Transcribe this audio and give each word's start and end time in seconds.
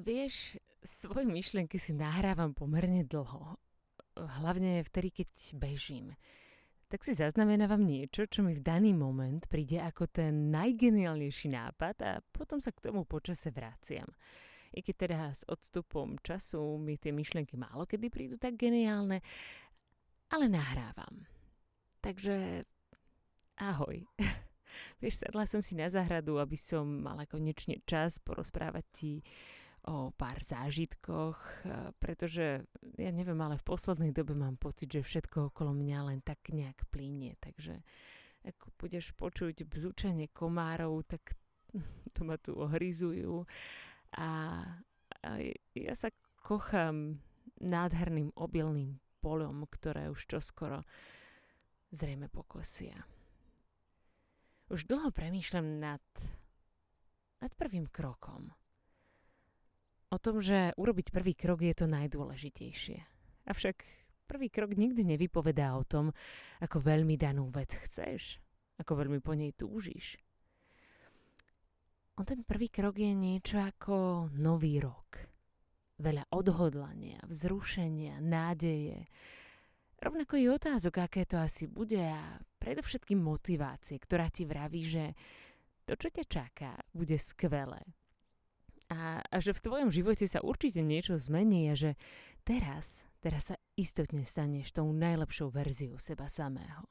Vieš, 0.00 0.56
svoje 0.80 1.28
myšlienky 1.28 1.76
si 1.76 1.92
nahrávam 1.92 2.56
pomerne 2.56 3.04
dlho. 3.04 3.60
Hlavne 4.16 4.80
vtedy, 4.88 5.12
keď 5.12 5.28
bežím. 5.60 6.16
Tak 6.88 7.04
si 7.04 7.12
zaznamenávam 7.12 7.84
niečo, 7.84 8.24
čo 8.24 8.40
mi 8.40 8.56
v 8.56 8.64
daný 8.64 8.96
moment 8.96 9.44
príde 9.46 9.78
ako 9.78 10.08
ten 10.08 10.48
najgeniálnejší 10.50 11.52
nápad 11.52 11.96
a 12.02 12.12
potom 12.32 12.58
sa 12.58 12.72
k 12.72 12.90
tomu 12.90 13.04
počase 13.04 13.52
vraciam. 13.52 14.08
I 14.72 14.80
keď 14.80 14.94
teda 14.96 15.20
s 15.36 15.42
odstupom 15.44 16.16
času 16.24 16.80
mi 16.80 16.96
tie 16.96 17.12
myšlienky 17.12 17.60
málo 17.60 17.84
kedy 17.84 18.08
prídu 18.08 18.36
tak 18.40 18.56
geniálne, 18.56 19.20
ale 20.32 20.44
nahrávam. 20.48 21.28
Takže 22.00 22.64
ahoj. 23.60 24.00
Vieš, 25.02 25.28
sadla 25.28 25.44
som 25.44 25.60
si 25.60 25.76
na 25.76 25.92
záhradu, 25.92 26.40
aby 26.40 26.56
som 26.56 26.88
mala 26.88 27.28
konečne 27.28 27.84
čas 27.84 28.16
porozprávať 28.22 28.84
ti 28.94 29.12
o 29.88 30.12
pár 30.12 30.44
zážitkoch, 30.44 31.64
pretože 31.96 32.68
ja 33.00 33.10
neviem, 33.12 33.38
ale 33.40 33.56
v 33.56 33.64
poslednej 33.64 34.12
dobe 34.12 34.36
mám 34.36 34.60
pocit, 34.60 34.92
že 34.92 35.00
všetko 35.00 35.52
okolo 35.54 35.72
mňa 35.72 35.98
len 36.12 36.20
tak 36.20 36.52
nejak 36.52 36.84
plínie, 36.92 37.40
takže 37.40 37.80
ako 38.44 38.72
budeš 38.76 39.12
počuť 39.16 39.64
bzučanie 39.64 40.28
komárov, 40.32 41.04
tak 41.08 41.36
to 42.14 42.20
ma 42.24 42.36
tu 42.36 42.56
ohryzujú 42.56 43.44
a, 44.16 44.30
a 45.24 45.30
ja 45.76 45.94
sa 45.96 46.12
kochám 46.40 47.20
nádherným 47.60 48.32
obilným 48.36 48.96
polom, 49.20 49.68
ktoré 49.68 50.08
už 50.08 50.24
čoskoro 50.24 50.84
zrejme 51.92 52.32
pokosia. 52.32 52.96
Už 54.70 54.86
dlho 54.86 55.10
premýšľam 55.10 55.66
nad, 55.82 56.04
nad 57.42 57.52
prvým 57.58 57.90
krokom. 57.90 58.54
O 60.10 60.18
tom, 60.18 60.42
že 60.42 60.74
urobiť 60.74 61.14
prvý 61.14 61.38
krok 61.38 61.62
je 61.62 61.70
to 61.70 61.86
najdôležitejšie. 61.86 62.98
Avšak 63.46 63.86
prvý 64.26 64.50
krok 64.50 64.74
nikdy 64.74 65.06
nevypovedá 65.06 65.78
o 65.78 65.86
tom, 65.86 66.10
ako 66.58 66.82
veľmi 66.82 67.14
danú 67.14 67.46
vec 67.54 67.78
chceš, 67.86 68.42
ako 68.82 69.06
veľmi 69.06 69.22
po 69.22 69.38
nej 69.38 69.54
túžiš. 69.54 70.18
On 72.18 72.26
ten 72.26 72.42
prvý 72.42 72.68
krok 72.68 72.98
je 72.98 73.14
niečo 73.14 73.62
ako 73.62 74.28
nový 74.34 74.82
rok. 74.82 75.30
Veľa 76.02 76.26
odhodlania, 76.34 77.22
vzrušenia, 77.30 78.18
nádeje. 78.18 79.06
Rovnako 80.00 80.34
i 80.36 80.50
otázok, 80.50 81.06
aké 81.06 81.22
to 81.22 81.38
asi 81.38 81.70
bude 81.70 82.00
a 82.00 82.40
predovšetkým 82.58 83.20
motivácie, 83.20 84.00
ktorá 84.02 84.26
ti 84.26 84.42
vraví, 84.42 84.82
že 84.84 85.04
to, 85.86 85.94
čo 85.94 86.10
ťa 86.10 86.24
čaká, 86.26 86.72
bude 86.90 87.14
skvelé. 87.14 87.99
A, 88.90 89.22
a 89.22 89.36
že 89.38 89.54
v 89.54 89.62
tvojom 89.62 89.90
živote 89.94 90.26
sa 90.26 90.42
určite 90.42 90.82
niečo 90.82 91.14
zmení 91.14 91.70
a 91.70 91.78
že 91.78 91.94
teraz, 92.42 93.06
teraz 93.22 93.54
sa 93.54 93.56
istotne 93.78 94.26
staneš 94.26 94.74
tou 94.74 94.90
najlepšou 94.90 95.54
verziou 95.54 95.96
seba 96.02 96.26
samého 96.26 96.90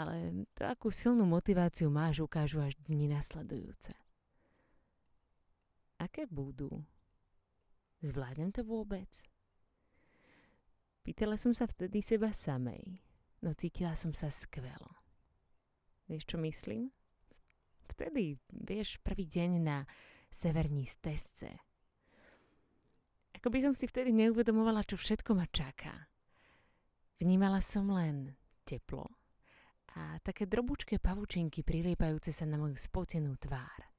ale 0.00 0.46
to, 0.54 0.64
akú 0.66 0.88
silnú 0.88 1.26
motiváciu 1.26 1.90
máš, 1.90 2.22
ukážu 2.22 2.62
až 2.62 2.78
dni 2.86 3.10
nasledujúce. 3.10 3.92
Aké 6.00 6.24
budú? 6.24 6.70
Zvládnem 8.00 8.48
to 8.54 8.64
vôbec? 8.64 9.10
Pýtala 11.04 11.36
som 11.36 11.52
sa 11.52 11.68
vtedy 11.68 12.00
seba 12.00 12.32
samej, 12.32 13.02
no 13.44 13.52
cítila 13.52 13.92
som 13.92 14.16
sa 14.16 14.32
skvelo. 14.32 14.88
Vieš, 16.08 16.24
čo 16.24 16.36
myslím? 16.40 16.88
Vtedy, 17.90 18.38
vieš, 18.54 19.02
prvý 19.02 19.26
deň 19.26 19.50
na 19.60 19.82
severní 20.30 20.86
stezce. 20.86 21.58
Ako 23.34 23.50
by 23.50 23.58
som 23.66 23.74
si 23.74 23.90
vtedy 23.90 24.14
neuvedomovala, 24.14 24.86
čo 24.86 24.94
všetko 24.94 25.34
ma 25.34 25.46
čaká. 25.50 26.06
Vnímala 27.18 27.58
som 27.58 27.90
len 27.90 28.36
teplo, 28.62 29.20
a 29.98 30.22
také 30.22 30.46
drobúčké 30.46 31.02
pavučinky 31.02 31.66
priliepajúce 31.66 32.30
sa 32.30 32.46
na 32.46 32.54
moju 32.54 32.78
spotenú 32.78 33.34
tvár. 33.34 33.90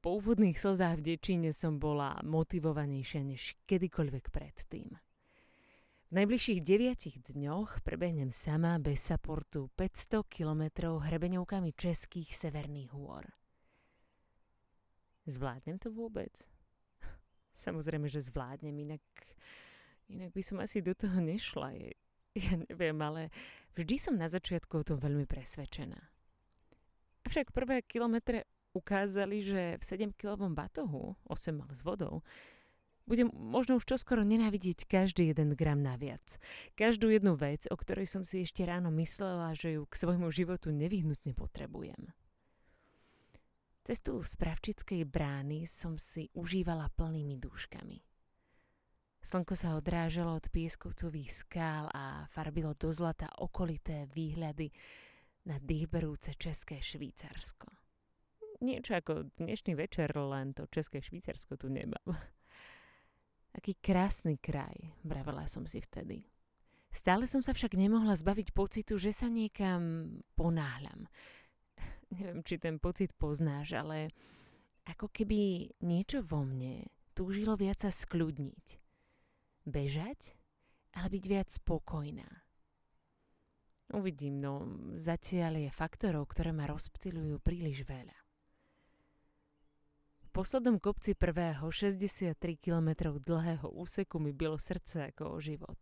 Po 0.00 0.16
úvodných 0.16 0.56
slzách 0.56 1.04
v 1.04 1.06
dečíne 1.12 1.52
som 1.52 1.76
bola 1.76 2.16
motivovanejšia 2.24 3.20
než 3.20 3.52
kedykoľvek 3.68 4.32
predtým. 4.32 4.96
V 6.10 6.18
najbližších 6.18 6.66
deviatich 6.66 7.22
dňoch 7.22 7.86
prebehnem 7.86 8.34
sama 8.34 8.82
bez 8.82 8.98
saportu 8.98 9.70
500 9.78 10.26
kilometrov 10.26 11.06
hrebeňovkami 11.06 11.70
českých 11.70 12.34
severných 12.34 12.90
hôr. 12.90 13.30
Zvládnem 15.30 15.78
to 15.78 15.94
vôbec? 15.94 16.34
Samozrejme, 17.62 18.10
že 18.10 18.26
zvládnem, 18.26 18.74
inak, 18.90 19.06
inak 20.10 20.34
by 20.34 20.42
som 20.42 20.58
asi 20.58 20.82
do 20.82 20.98
toho 20.98 21.14
nešla. 21.22 21.78
Je, 21.78 21.94
ja 22.42 22.58
neviem, 22.58 22.98
ale 22.98 23.30
vždy 23.78 23.94
som 23.94 24.18
na 24.18 24.26
začiatku 24.26 24.82
o 24.82 24.86
tom 24.90 24.98
veľmi 24.98 25.30
presvedčená. 25.30 26.10
Avšak 27.22 27.54
prvé 27.54 27.86
kilometre 27.86 28.50
ukázali, 28.74 29.46
že 29.46 29.78
v 29.78 29.82
7-kilovom 29.86 30.58
batohu, 30.58 31.14
8 31.30 31.54
mal 31.54 31.70
s 31.70 31.86
vodou, 31.86 32.26
budem 33.10 33.26
možno 33.34 33.82
už 33.82 33.90
čoskoro 33.90 34.22
nenávidieť 34.22 34.86
každý 34.86 35.34
jeden 35.34 35.58
gram 35.58 35.82
naviac. 35.82 36.38
Každú 36.78 37.10
jednu 37.10 37.34
vec, 37.34 37.66
o 37.66 37.74
ktorej 37.74 38.06
som 38.06 38.22
si 38.22 38.46
ešte 38.46 38.62
ráno 38.62 38.94
myslela, 38.94 39.58
že 39.58 39.74
ju 39.74 39.82
k 39.90 39.98
svojmu 39.98 40.30
životu 40.30 40.70
nevyhnutne 40.70 41.34
potrebujem. 41.34 42.14
Cestu 43.82 44.22
z 44.22 44.38
Pravčickej 44.38 45.02
brány 45.02 45.66
som 45.66 45.98
si 45.98 46.30
užívala 46.38 46.94
plnými 46.94 47.34
dúškami. 47.34 47.98
Slnko 49.20 49.58
sa 49.58 49.74
odrážalo 49.74 50.38
od 50.38 50.46
pieskovcových 50.48 51.44
skál 51.44 51.90
a 51.90 52.30
farbilo 52.30 52.72
do 52.78 52.94
zlata 52.94 53.26
okolité 53.42 54.06
výhľady 54.14 54.70
na 55.50 55.58
dýchberúce 55.58 56.38
České 56.38 56.78
Švýcarsko. 56.78 57.68
Niečo 58.60 58.96
ako 58.96 59.28
dnešný 59.40 59.74
večer, 59.74 60.12
len 60.14 60.54
to 60.54 60.70
České 60.70 61.02
Švýcarsko 61.02 61.58
tu 61.58 61.68
nemám. 61.68 62.16
Aký 63.50 63.74
krásny 63.78 64.38
kraj, 64.38 64.94
vravela 65.02 65.46
som 65.50 65.66
si 65.66 65.82
vtedy. 65.82 66.22
Stále 66.90 67.30
som 67.30 67.42
sa 67.42 67.54
však 67.54 67.78
nemohla 67.78 68.18
zbaviť 68.18 68.50
pocitu, 68.50 68.98
že 68.98 69.14
sa 69.14 69.30
niekam 69.30 70.10
ponáhľam. 70.34 71.06
Neviem, 72.14 72.42
či 72.42 72.58
ten 72.58 72.82
pocit 72.82 73.14
poznáš, 73.14 73.78
ale 73.78 74.10
ako 74.86 75.10
keby 75.10 75.70
niečo 75.86 76.22
vo 76.22 76.42
mne 76.42 76.86
túžilo 77.14 77.54
viac 77.54 77.82
sa 77.82 77.94
skľudniť 77.94 78.66
bežať, 79.66 80.34
ale 80.98 81.06
byť 81.10 81.24
viac 81.30 81.48
spokojná. 81.50 82.26
Uvidím, 83.90 84.38
no 84.38 84.70
zatiaľ 84.94 85.66
je 85.66 85.70
faktorov, 85.70 86.30
ktoré 86.30 86.54
ma 86.54 86.70
rozptilujú 86.70 87.42
príliš 87.42 87.82
veľa. 87.82 88.29
Poslednom 90.30 90.78
kopci 90.78 91.14
prvého 91.14 91.70
63 91.70 92.38
km 92.56 93.18
dlhého 93.18 93.70
úseku 93.70 94.18
mi 94.18 94.32
bylo 94.32 94.58
srdce 94.58 95.10
ako 95.10 95.30
o 95.30 95.40
život. 95.42 95.78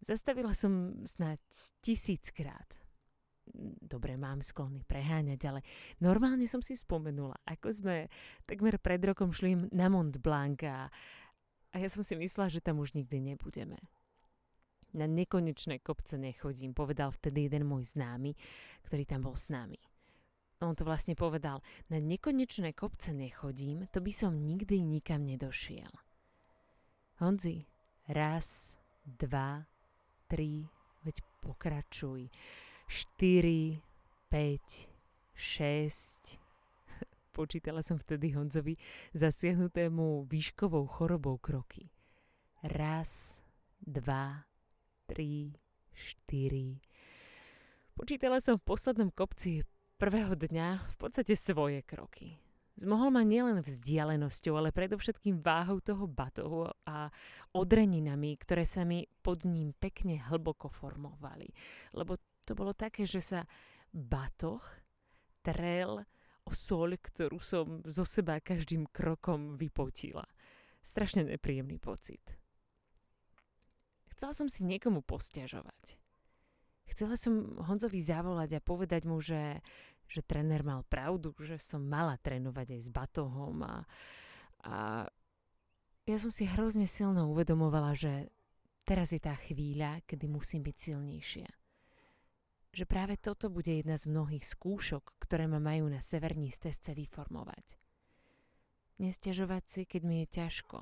Zastavila 0.00 0.52
som 0.52 1.02
snáď 1.08 1.40
tisíckrát. 1.80 2.68
Dobre, 3.82 4.14
mám 4.20 4.44
sklony 4.44 4.84
preháňať, 4.86 5.40
ale 5.48 5.60
normálne 5.98 6.46
som 6.46 6.62
si 6.62 6.78
spomenula, 6.78 7.34
ako 7.48 7.68
sme 7.74 7.96
takmer 8.46 8.78
pred 8.78 9.02
rokom 9.02 9.34
šli 9.34 9.72
na 9.74 9.90
Mont 9.90 10.14
Blanc 10.20 10.62
a 10.62 10.92
a 11.72 11.80
ja 11.80 11.88
som 11.88 12.04
si 12.04 12.12
myslela, 12.20 12.52
že 12.52 12.60
tam 12.60 12.84
už 12.84 12.92
nikdy 12.92 13.32
nebudeme. 13.32 13.80
Na 14.92 15.08
nekonečné 15.08 15.80
kopce 15.80 16.20
nechodím, 16.20 16.76
povedal 16.76 17.08
vtedy 17.16 17.48
jeden 17.48 17.64
môj 17.64 17.96
známy, 17.96 18.36
ktorý 18.84 19.08
tam 19.08 19.24
bol 19.24 19.32
s 19.32 19.48
nami. 19.48 19.80
On 20.62 20.78
to 20.78 20.86
vlastne 20.86 21.18
povedal, 21.18 21.58
na 21.90 21.98
nekonečné 21.98 22.70
kopce 22.72 23.10
nechodím, 23.10 23.90
to 23.90 23.98
by 23.98 24.12
som 24.14 24.38
nikdy 24.38 24.78
nikam 24.78 25.26
nedošiel. 25.26 25.90
Honzi, 27.18 27.66
raz, 28.06 28.78
dva, 29.02 29.66
tri, 30.30 30.62
veď 31.02 31.16
pokračuj. 31.42 32.30
Štyri, 32.86 33.82
päť, 34.30 34.86
šesť, 35.34 36.38
Počítala 37.36 37.80
som 37.80 37.96
vtedy 37.96 38.36
Honzovi 38.36 38.76
zasiahnutému 39.16 40.28
výškovou 40.28 40.84
chorobou 40.84 41.40
kroky. 41.40 41.88
Raz, 42.60 43.40
dva, 43.80 44.44
tri, 45.08 45.56
štyri. 45.96 46.78
Počítala 47.96 48.36
som 48.40 48.60
v 48.60 48.66
poslednom 48.68 49.08
kopci 49.12 49.64
prvého 50.02 50.34
dňa 50.34 50.82
v 50.82 50.96
podstate 50.98 51.38
svoje 51.38 51.78
kroky. 51.86 52.34
Zmohol 52.74 53.14
ma 53.14 53.22
nielen 53.22 53.62
vzdialenosťou, 53.62 54.58
ale 54.58 54.74
predovšetkým 54.74 55.38
váhou 55.38 55.78
toho 55.78 56.10
batohu 56.10 56.66
a 56.82 57.06
odreninami, 57.54 58.34
ktoré 58.34 58.66
sa 58.66 58.82
mi 58.82 59.06
pod 59.22 59.46
ním 59.46 59.70
pekne 59.78 60.18
hlboko 60.26 60.66
formovali. 60.66 61.46
Lebo 61.94 62.18
to 62.42 62.58
bolo 62.58 62.74
také, 62.74 63.06
že 63.06 63.22
sa 63.22 63.46
batoh 63.94 64.66
trel 65.38 66.02
o 66.42 66.50
soľ, 66.50 66.98
ktorú 66.98 67.38
som 67.38 67.86
zo 67.86 68.02
seba 68.02 68.42
každým 68.42 68.90
krokom 68.90 69.54
vypotila. 69.54 70.26
Strašne 70.82 71.30
nepríjemný 71.30 71.78
pocit. 71.78 72.26
Chcela 74.10 74.34
som 74.34 74.50
si 74.50 74.66
niekomu 74.66 75.06
postiažovať. 75.06 76.02
Chcela 76.92 77.16
som 77.16 77.56
Honzovi 77.64 78.04
zavolať 78.04 78.60
a 78.60 78.64
povedať 78.64 79.08
mu, 79.08 79.16
že, 79.22 79.64
že 80.12 80.20
tréner 80.20 80.60
mal 80.60 80.84
pravdu, 80.84 81.32
že 81.40 81.56
som 81.56 81.80
mala 81.80 82.20
trénovať 82.20 82.76
aj 82.76 82.80
s 82.84 82.90
batohom 82.92 83.64
a, 83.64 83.76
a 84.68 84.74
ja 86.04 86.16
som 86.20 86.28
si 86.28 86.44
hrozne 86.44 86.84
silno 86.84 87.32
uvedomovala, 87.32 87.96
že 87.96 88.28
teraz 88.84 89.16
je 89.16 89.20
tá 89.24 89.32
chvíľa, 89.40 90.04
kedy 90.04 90.28
musím 90.28 90.68
byť 90.68 90.76
silnejšia. 90.76 91.50
Že 92.76 92.84
práve 92.84 93.16
toto 93.16 93.48
bude 93.48 93.72
jedna 93.72 93.96
z 93.96 94.12
mnohých 94.12 94.44
skúšok, 94.44 95.16
ktoré 95.16 95.48
ma 95.48 95.60
majú 95.60 95.88
na 95.88 96.04
severní 96.04 96.52
stezce 96.52 96.92
vyformovať. 96.92 97.80
Nestiažovať 99.00 99.64
si, 99.64 99.82
keď 99.88 100.02
mi 100.04 100.16
je 100.24 100.26
ťažko, 100.28 100.78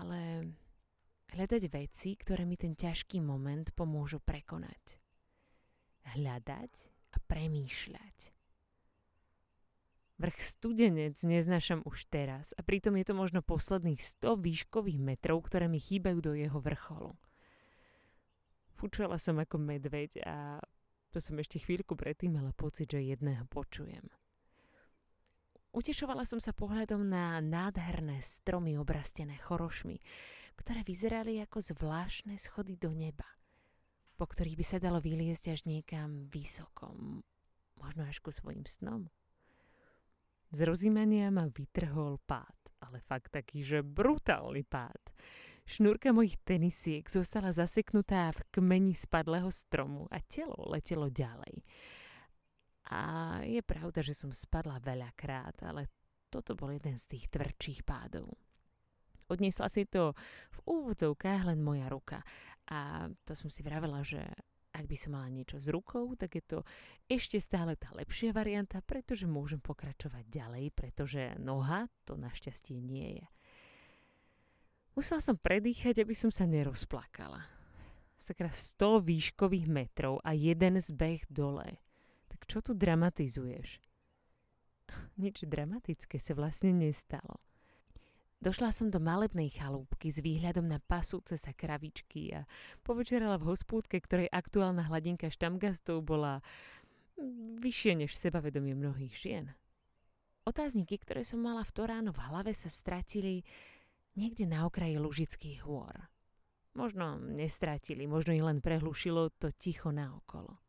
ale 0.00 0.52
hľadať 1.36 1.62
veci, 1.68 2.16
ktoré 2.16 2.48
mi 2.48 2.56
ten 2.56 2.72
ťažký 2.72 3.20
moment 3.20 3.68
pomôžu 3.76 4.22
prekonať. 4.24 4.96
Hľadať 6.16 6.95
a 7.16 7.18
premýšľať. 7.24 8.36
Vrch 10.16 10.38
studenec 10.40 11.16
neznašam 11.20 11.84
už 11.84 12.08
teraz 12.08 12.56
a 12.56 12.64
pritom 12.64 12.96
je 12.96 13.04
to 13.04 13.14
možno 13.16 13.44
posledných 13.44 14.00
100 14.00 14.40
výškových 14.40 15.00
metrov, 15.00 15.44
ktoré 15.44 15.68
mi 15.68 15.76
chýbajú 15.76 16.24
do 16.24 16.32
jeho 16.32 16.56
vrcholu. 16.56 17.12
Fúčala 18.76 19.20
som 19.20 19.36
ako 19.40 19.56
medveď 19.60 20.20
a 20.24 20.60
to 21.12 21.20
som 21.20 21.36
ešte 21.36 21.60
chvíľku 21.60 21.96
predtým 21.96 22.32
mala 22.36 22.52
pocit, 22.56 22.92
že 22.92 23.00
jedného 23.00 23.44
počujem. 23.48 24.08
Utešovala 25.76 26.24
som 26.24 26.40
sa 26.40 26.56
pohľadom 26.56 27.04
na 27.04 27.36
nádherné 27.44 28.24
stromy 28.24 28.80
obrastené 28.80 29.36
chorošmi, 29.44 30.00
ktoré 30.56 30.80
vyzerali 30.80 31.44
ako 31.44 31.60
zvláštne 31.60 32.40
schody 32.40 32.80
do 32.80 32.88
neba, 32.96 33.28
po 34.16 34.24
ktorých 34.24 34.56
by 34.56 34.64
sa 34.64 34.78
dalo 34.80 34.98
vyliezť 34.98 35.52
až 35.52 35.60
niekam 35.68 36.26
vysoko, 36.32 36.96
možno 37.76 38.08
až 38.08 38.18
ku 38.24 38.32
svojim 38.32 38.64
snom. 38.64 39.12
Z 40.50 40.64
rozímania 40.64 41.28
ma 41.28 41.46
vytrhol 41.52 42.16
pád, 42.24 42.56
ale 42.80 43.04
fakt 43.04 43.34
taký, 43.36 43.60
že 43.60 43.84
brutálny 43.84 44.64
pád. 44.64 45.12
Šnúrka 45.66 46.14
mojich 46.14 46.38
tenisiek 46.46 47.02
zostala 47.10 47.50
zaseknutá 47.50 48.30
v 48.30 48.40
kmeni 48.54 48.94
spadlého 48.94 49.50
stromu 49.50 50.06
a 50.14 50.22
telo 50.22 50.54
letelo 50.70 51.10
ďalej. 51.10 51.66
A 52.86 53.00
je 53.42 53.58
pravda, 53.66 53.98
že 53.98 54.14
som 54.14 54.30
spadla 54.30 54.78
veľakrát, 54.78 55.66
ale 55.66 55.90
toto 56.30 56.54
bol 56.54 56.70
jeden 56.70 56.94
z 57.02 57.18
tých 57.18 57.26
tvrdších 57.34 57.82
pádov. 57.82 58.30
Odniesla 59.26 59.66
si 59.66 59.86
to 59.86 60.14
v 60.54 60.58
úvodzovkách 60.66 61.50
len 61.50 61.58
moja 61.62 61.90
ruka 61.90 62.22
a 62.70 63.10
to 63.26 63.32
som 63.38 63.50
si 63.50 63.62
vravela, 63.62 64.02
že 64.02 64.22
ak 64.76 64.84
by 64.84 64.96
som 64.98 65.16
mala 65.16 65.32
niečo 65.32 65.56
s 65.56 65.72
rukou, 65.72 66.12
tak 66.20 66.36
je 66.36 66.44
to 66.44 66.58
ešte 67.08 67.40
stále 67.40 67.80
tá 67.80 67.88
lepšia 67.96 68.36
varianta, 68.36 68.84
pretože 68.84 69.24
môžem 69.24 69.56
pokračovať 69.56 70.28
ďalej, 70.28 70.64
pretože 70.76 71.32
noha 71.40 71.88
to 72.04 72.20
našťastie 72.20 72.76
nie 72.76 73.24
je. 73.24 73.26
Musela 74.92 75.20
som 75.24 75.40
predýchať, 75.40 76.04
aby 76.04 76.12
som 76.12 76.28
sa 76.28 76.44
nerozplakala. 76.44 77.48
Sakra 78.20 78.52
100 78.52 79.00
výškových 79.04 79.68
metrov 79.68 80.20
a 80.24 80.32
jeden 80.36 80.80
zbeh 80.80 81.24
dole. 81.28 81.80
Tak 82.32 82.44
čo 82.48 82.60
tu 82.60 82.72
dramatizuješ? 82.76 83.80
Nič 85.16 85.44
dramatické 85.48 86.20
sa 86.20 86.32
vlastne 86.36 86.76
nestalo. 86.76 87.45
Došla 88.36 88.68
som 88.68 88.92
do 88.92 89.00
malebnej 89.00 89.48
chalúbky 89.48 90.12
s 90.12 90.20
výhľadom 90.20 90.68
na 90.68 90.76
pasúce 90.76 91.40
sa 91.40 91.56
kravičky 91.56 92.36
a 92.36 92.44
povečerala 92.84 93.40
v 93.40 93.48
hospúdke, 93.56 93.96
ktorej 93.96 94.28
aktuálna 94.28 94.86
hladinka 94.92 95.32
štamgastov 95.32 96.04
bola 96.04 96.44
vyššie 97.60 98.04
než 98.04 98.12
sebavedomie 98.12 98.76
mnohých 98.76 99.14
žien. 99.16 99.46
Otázniky, 100.46 101.00
ktoré 101.00 101.24
som 101.24 101.42
mala 101.42 101.64
v 101.64 101.74
to 101.74 101.82
ráno 101.88 102.12
v 102.12 102.22
hlave, 102.28 102.52
sa 102.52 102.68
stratili 102.68 103.42
niekde 104.14 104.44
na 104.46 104.68
okraji 104.68 105.00
Lužických 105.00 105.64
hôr. 105.64 105.96
Možno 106.76 107.16
nestratili, 107.16 108.04
možno 108.04 108.36
ich 108.36 108.44
len 108.44 108.60
prehlušilo 108.60 109.32
to 109.40 109.48
ticho 109.56 109.90
naokolo. 109.90 110.60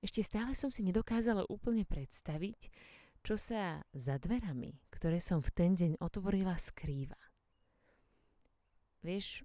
Ešte 0.00 0.24
stále 0.24 0.56
som 0.56 0.72
si 0.72 0.84
nedokázala 0.84 1.48
úplne 1.48 1.84
predstaviť, 1.84 2.72
čo 3.24 3.40
sa 3.40 3.80
za 3.96 4.20
dverami, 4.20 4.83
ktoré 4.94 5.18
som 5.18 5.42
v 5.42 5.50
ten 5.50 5.74
deň 5.74 5.98
otvorila, 5.98 6.54
skrýva. 6.54 7.18
Vieš, 9.02 9.42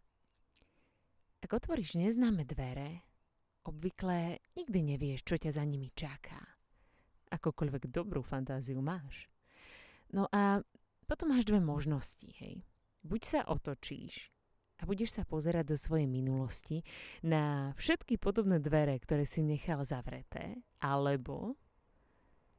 ak 1.42 1.50
otvoríš 1.50 1.98
neznáme 1.98 2.46
dvere, 2.46 3.01
obvykle 3.66 4.38
nikdy 4.54 4.80
nevieš, 4.96 5.25
čo 5.25 5.36
ťa 5.42 5.57
za 5.57 5.63
nimi 5.66 5.90
čaká. 5.98 6.38
Akokoľvek 7.34 7.90
dobrú 7.90 8.22
fantáziu 8.22 8.78
máš. 8.80 9.25
No 10.13 10.30
a 10.30 10.62
potom 11.10 11.34
máš 11.34 11.50
dve 11.50 11.57
možnosti, 11.57 12.30
hej. 12.40 12.62
Buď 13.02 13.22
sa 13.25 13.42
otočíš 13.50 14.30
a 14.80 14.88
budeš 14.88 15.19
sa 15.19 15.24
pozerať 15.28 15.75
do 15.75 15.78
svojej 15.78 16.07
minulosti 16.07 16.88
na 17.19 17.75
všetky 17.75 18.16
podobné 18.16 18.63
dvere, 18.63 18.95
ktoré 19.00 19.28
si 19.28 19.44
nechal 19.44 19.84
zavreté, 19.84 20.60
alebo 20.80 21.60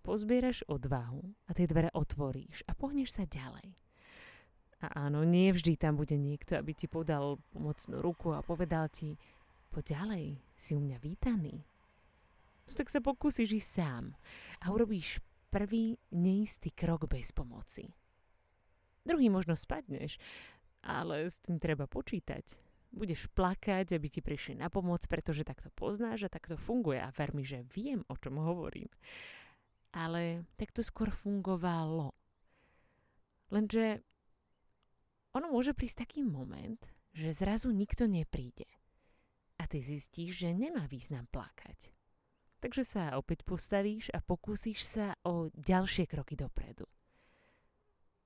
pozbieraš 0.00 0.64
odvahu 0.66 1.22
a 1.46 1.50
tie 1.52 1.68
dvere 1.68 1.92
otvoríš 1.92 2.64
a 2.66 2.72
pohneš 2.74 3.20
sa 3.20 3.24
ďalej. 3.28 3.76
A 4.80 5.06
áno, 5.08 5.28
nie 5.28 5.52
vždy 5.52 5.76
tam 5.76 6.00
bude 6.00 6.16
niekto, 6.16 6.56
aby 6.56 6.72
ti 6.72 6.88
podal 6.88 7.36
pomocnú 7.52 8.00
ruku 8.00 8.32
a 8.32 8.40
povedal 8.40 8.88
ti, 8.88 9.20
poď 9.68 10.00
ďalej, 10.00 10.26
si 10.56 10.72
u 10.72 10.80
mňa 10.80 10.96
vítaný. 11.04 11.60
No 12.64 12.72
tak 12.72 12.88
sa 12.88 13.04
pokúsiš 13.04 13.60
ísť 13.60 13.70
sám 13.76 14.04
a 14.64 14.72
urobíš 14.72 15.20
prvý 15.52 16.00
neistý 16.08 16.72
krok 16.72 17.04
bez 17.12 17.28
pomoci. 17.34 17.92
Druhý 19.04 19.28
možno 19.28 19.52
spadneš, 19.52 20.16
ale 20.80 21.28
s 21.28 21.42
tým 21.44 21.60
treba 21.60 21.84
počítať. 21.84 22.56
Budeš 22.90 23.28
plakať, 23.36 23.94
aby 23.94 24.06
ti 24.08 24.24
prišli 24.24 24.58
na 24.58 24.72
pomoc, 24.72 25.04
pretože 25.06 25.46
takto 25.46 25.68
poznáš 25.76 26.26
a 26.26 26.32
takto 26.32 26.56
funguje 26.56 26.98
a 26.98 27.12
ver 27.12 27.36
mi, 27.36 27.44
že 27.44 27.68
viem, 27.70 28.02
o 28.08 28.16
čom 28.16 28.40
hovorím 28.40 28.88
ale 29.90 30.46
tak 30.54 30.70
to 30.70 30.82
skôr 30.82 31.10
fungovalo. 31.10 32.14
Lenže 33.50 34.02
ono 35.34 35.50
môže 35.50 35.74
prísť 35.74 36.06
taký 36.06 36.26
moment, 36.26 36.78
že 37.14 37.34
zrazu 37.34 37.70
nikto 37.70 38.06
nepríde. 38.06 38.66
A 39.58 39.66
ty 39.66 39.82
zistíš, 39.82 40.42
že 40.46 40.56
nemá 40.56 40.86
význam 40.86 41.26
plakať. 41.30 41.92
Takže 42.60 42.82
sa 42.84 43.16
opäť 43.16 43.42
postavíš 43.44 44.12
a 44.12 44.20
pokúsiš 44.20 44.84
sa 44.84 45.16
o 45.24 45.48
ďalšie 45.54 46.04
kroky 46.06 46.36
dopredu. 46.36 46.86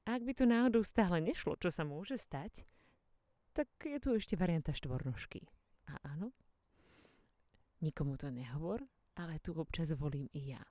A 0.04 0.21
ak 0.21 0.23
by 0.26 0.33
to 0.37 0.44
náhodou 0.44 0.85
stále 0.85 1.16
nešlo, 1.23 1.56
čo 1.56 1.73
sa 1.73 1.87
môže 1.87 2.21
stať, 2.21 2.68
tak 3.56 3.71
je 3.80 3.97
tu 4.02 4.12
ešte 4.12 4.37
varianta 4.37 4.75
štvornožky. 4.75 5.49
A 5.88 5.97
áno, 6.02 6.35
nikomu 7.80 8.18
to 8.18 8.28
nehovor, 8.28 8.85
ale 9.16 9.40
tu 9.40 9.54
občas 9.56 9.94
volím 9.94 10.28
i 10.35 10.52
ja. 10.52 10.62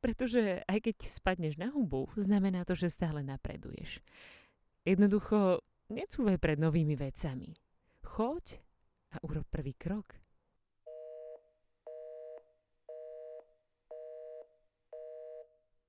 Pretože 0.00 0.64
aj 0.64 0.78
keď 0.88 0.96
spadneš 1.08 1.60
na 1.60 1.72
hubu, 1.72 2.08
znamená 2.16 2.64
to, 2.64 2.76
že 2.76 2.92
stále 2.92 3.20
napreduješ. 3.20 4.00
Jednoducho, 4.84 5.60
necúvaj 5.92 6.40
pred 6.40 6.56
novými 6.56 6.96
vecami. 6.96 7.52
Choď 8.04 8.60
a 9.12 9.16
urob 9.24 9.44
prvý 9.48 9.76
krok. 9.76 10.19